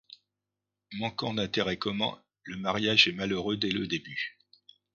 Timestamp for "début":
3.85-4.39